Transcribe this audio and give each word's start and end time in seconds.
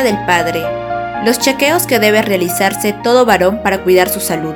Del 0.00 0.24
Padre. 0.24 0.64
Los 1.26 1.38
chequeos 1.38 1.86
que 1.86 1.98
debe 1.98 2.22
realizarse 2.22 2.94
todo 3.04 3.26
varón 3.26 3.62
para 3.62 3.84
cuidar 3.84 4.08
su 4.08 4.20
salud. 4.20 4.54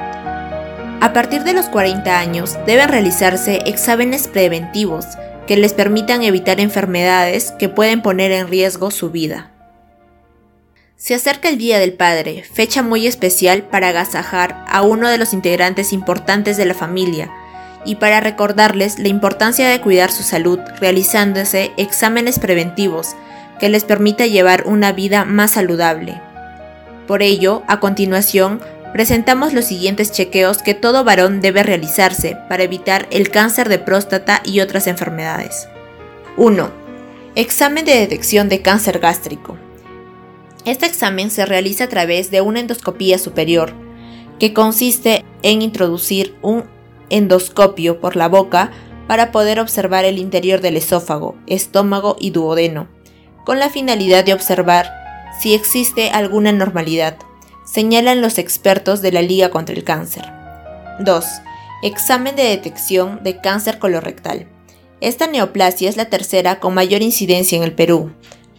A 1.02 1.12
partir 1.12 1.44
de 1.44 1.52
los 1.52 1.66
40 1.66 2.18
años 2.18 2.56
deben 2.64 2.88
realizarse 2.88 3.60
exámenes 3.66 4.28
preventivos 4.28 5.04
que 5.46 5.58
les 5.58 5.74
permitan 5.74 6.22
evitar 6.22 6.58
enfermedades 6.58 7.52
que 7.58 7.68
pueden 7.68 8.00
poner 8.00 8.32
en 8.32 8.48
riesgo 8.48 8.90
su 8.90 9.10
vida. 9.10 9.52
Se 10.96 11.14
acerca 11.14 11.50
el 11.50 11.58
Día 11.58 11.78
del 11.78 11.92
Padre, 11.92 12.42
fecha 12.42 12.82
muy 12.82 13.06
especial 13.06 13.62
para 13.62 13.90
agasajar 13.90 14.64
a 14.66 14.82
uno 14.82 15.10
de 15.10 15.18
los 15.18 15.34
integrantes 15.34 15.92
importantes 15.92 16.56
de 16.56 16.64
la 16.64 16.74
familia 16.74 17.30
y 17.84 17.96
para 17.96 18.20
recordarles 18.20 18.98
la 18.98 19.08
importancia 19.08 19.68
de 19.68 19.82
cuidar 19.82 20.10
su 20.10 20.22
salud 20.22 20.58
realizándose 20.80 21.72
exámenes 21.76 22.38
preventivos 22.38 23.14
que 23.58 23.68
les 23.68 23.84
permita 23.84 24.26
llevar 24.26 24.64
una 24.66 24.92
vida 24.92 25.24
más 25.24 25.52
saludable. 25.52 26.20
Por 27.06 27.22
ello, 27.22 27.62
a 27.68 27.80
continuación, 27.80 28.60
presentamos 28.92 29.52
los 29.52 29.66
siguientes 29.66 30.12
chequeos 30.12 30.62
que 30.62 30.74
todo 30.74 31.04
varón 31.04 31.40
debe 31.40 31.62
realizarse 31.62 32.36
para 32.48 32.64
evitar 32.64 33.06
el 33.10 33.30
cáncer 33.30 33.68
de 33.68 33.78
próstata 33.78 34.42
y 34.44 34.60
otras 34.60 34.86
enfermedades. 34.86 35.68
1. 36.36 36.70
Examen 37.34 37.84
de 37.84 37.96
detección 37.96 38.48
de 38.48 38.62
cáncer 38.62 38.98
gástrico. 38.98 39.56
Este 40.64 40.86
examen 40.86 41.30
se 41.30 41.46
realiza 41.46 41.84
a 41.84 41.88
través 41.88 42.30
de 42.30 42.40
una 42.40 42.60
endoscopía 42.60 43.18
superior, 43.18 43.72
que 44.38 44.52
consiste 44.52 45.24
en 45.42 45.62
introducir 45.62 46.34
un 46.42 46.64
endoscopio 47.08 48.00
por 48.00 48.16
la 48.16 48.28
boca 48.28 48.72
para 49.06 49.30
poder 49.30 49.60
observar 49.60 50.04
el 50.04 50.18
interior 50.18 50.60
del 50.60 50.76
esófago, 50.76 51.36
estómago 51.46 52.16
y 52.18 52.30
duodeno, 52.30 52.88
con 53.46 53.60
la 53.60 53.70
finalidad 53.70 54.24
de 54.24 54.34
observar 54.34 54.92
si 55.40 55.54
existe 55.54 56.10
alguna 56.10 56.50
anormalidad, 56.50 57.16
señalan 57.64 58.20
los 58.20 58.38
expertos 58.38 59.02
de 59.02 59.12
la 59.12 59.22
Liga 59.22 59.50
contra 59.50 59.76
el 59.76 59.84
Cáncer. 59.84 60.24
2. 60.98 61.24
Examen 61.84 62.34
de 62.34 62.42
detección 62.42 63.22
de 63.22 63.40
cáncer 63.40 63.78
colorectal. 63.78 64.48
Esta 65.00 65.28
neoplasia 65.28 65.88
es 65.88 65.96
la 65.96 66.06
tercera 66.06 66.58
con 66.58 66.74
mayor 66.74 67.02
incidencia 67.02 67.56
en 67.56 67.62
el 67.62 67.72
Perú. 67.72 68.10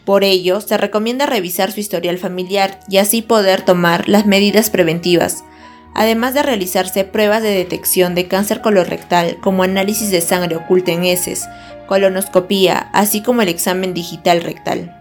Por 0.05 0.23
ello, 0.23 0.61
se 0.61 0.77
recomienda 0.77 1.25
revisar 1.25 1.71
su 1.71 1.81
historial 1.81 2.17
familiar 2.17 2.79
y 2.89 2.97
así 2.97 3.21
poder 3.21 3.63
tomar 3.63 4.07
las 4.07 4.25
medidas 4.25 4.69
preventivas, 4.69 5.43
además 5.97 6.35
de 6.35 6.43
realizarse 6.43 7.03
pruebas 7.03 7.41
de 7.41 7.49
detección 7.49 8.13
de 8.13 8.27
cáncer 8.27 8.61
colorectal 8.61 9.37
como 9.41 9.63
análisis 9.63 10.11
de 10.11 10.21
sangre 10.21 10.55
oculta 10.55 10.91
en 10.91 11.03
heces, 11.03 11.49
colonoscopía, 11.87 12.89
así 12.93 13.21
como 13.21 13.41
el 13.41 13.49
examen 13.49 13.95
digital 13.95 14.43
rectal. 14.43 14.95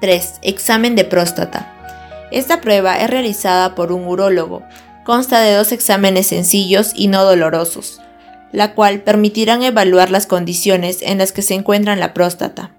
3. 0.00 0.34
Examen 0.42 0.94
de 0.94 1.04
próstata. 1.04 1.72
Esta 2.30 2.60
prueba 2.60 2.96
es 3.00 3.10
realizada 3.10 3.74
por 3.74 3.90
un 3.90 4.06
urólogo, 4.06 4.62
consta 5.04 5.40
de 5.40 5.54
dos 5.54 5.72
exámenes 5.72 6.28
sencillos 6.28 6.92
y 6.94 7.08
no 7.08 7.24
dolorosos, 7.24 8.00
la 8.52 8.74
cual 8.74 9.00
permitirán 9.00 9.64
evaluar 9.64 10.10
las 10.10 10.28
condiciones 10.28 10.98
en 11.02 11.18
las 11.18 11.32
que 11.32 11.42
se 11.42 11.54
encuentra 11.54 11.96
la 11.96 12.14
próstata. 12.14 12.70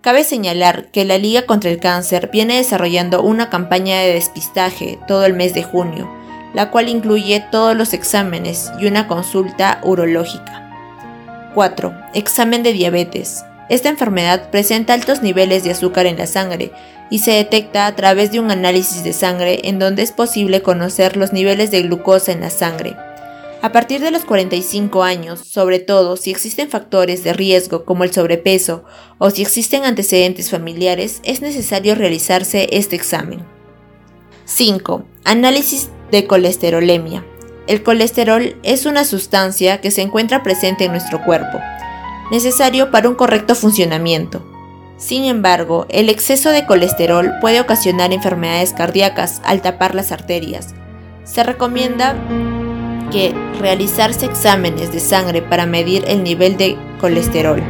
Cabe 0.00 0.24
señalar 0.24 0.90
que 0.90 1.04
la 1.04 1.16
Liga 1.16 1.46
contra 1.46 1.70
el 1.70 1.78
Cáncer 1.78 2.30
viene 2.32 2.56
desarrollando 2.56 3.22
una 3.22 3.50
campaña 3.50 4.00
de 4.00 4.14
despistaje 4.14 4.98
todo 5.06 5.26
el 5.26 5.34
mes 5.34 5.54
de 5.54 5.62
junio, 5.62 6.10
la 6.54 6.70
cual 6.70 6.88
incluye 6.88 7.44
todos 7.50 7.76
los 7.76 7.92
exámenes 7.92 8.70
y 8.78 8.86
una 8.86 9.06
consulta 9.06 9.80
urológica. 9.82 10.70
4. 11.54 11.94
Examen 12.14 12.62
de 12.62 12.72
diabetes. 12.72 13.44
Esta 13.68 13.88
enfermedad 13.88 14.50
presenta 14.50 14.94
altos 14.94 15.22
niveles 15.22 15.62
de 15.62 15.70
azúcar 15.70 16.06
en 16.06 16.18
la 16.18 16.26
sangre 16.26 16.72
y 17.08 17.20
se 17.20 17.32
detecta 17.32 17.86
a 17.86 17.94
través 17.94 18.32
de 18.32 18.40
un 18.40 18.50
análisis 18.50 19.04
de 19.04 19.12
sangre 19.12 19.60
en 19.64 19.78
donde 19.78 20.02
es 20.02 20.12
posible 20.12 20.62
conocer 20.62 21.16
los 21.16 21.32
niveles 21.32 21.70
de 21.70 21.82
glucosa 21.82 22.32
en 22.32 22.40
la 22.40 22.50
sangre. 22.50 22.96
A 23.62 23.72
partir 23.72 24.00
de 24.00 24.10
los 24.10 24.24
45 24.24 25.02
años, 25.02 25.40
sobre 25.40 25.80
todo 25.80 26.16
si 26.16 26.30
existen 26.30 26.70
factores 26.70 27.22
de 27.24 27.34
riesgo 27.34 27.84
como 27.84 28.04
el 28.04 28.12
sobrepeso 28.12 28.84
o 29.18 29.30
si 29.30 29.42
existen 29.42 29.84
antecedentes 29.84 30.50
familiares, 30.50 31.20
es 31.24 31.42
necesario 31.42 31.94
realizarse 31.94 32.68
este 32.72 32.96
examen. 32.96 33.44
5. 34.46 35.04
Análisis 35.24 35.90
de 36.10 36.26
colesterolemia. 36.26 37.24
El 37.66 37.82
colesterol 37.82 38.56
es 38.62 38.86
una 38.86 39.04
sustancia 39.04 39.80
que 39.80 39.90
se 39.90 40.02
encuentra 40.02 40.42
presente 40.42 40.84
en 40.84 40.92
nuestro 40.92 41.22
cuerpo, 41.24 41.60
necesario 42.30 42.90
para 42.90 43.08
un 43.08 43.14
correcto 43.14 43.54
funcionamiento. 43.54 44.44
Sin 44.96 45.24
embargo, 45.24 45.86
el 45.88 46.08
exceso 46.08 46.50
de 46.50 46.66
colesterol 46.66 47.32
puede 47.40 47.60
ocasionar 47.60 48.12
enfermedades 48.12 48.72
cardíacas 48.72 49.40
al 49.44 49.62
tapar 49.62 49.94
las 49.94 50.12
arterias. 50.12 50.74
Se 51.24 51.42
recomienda 51.42 52.16
que 53.10 53.34
realizarse 53.58 54.26
exámenes 54.26 54.92
de 54.92 55.00
sangre 55.00 55.40
para 55.40 55.66
medir 55.66 56.04
el 56.06 56.22
nivel 56.22 56.56
de 56.56 56.76
colesterol. 57.00 57.62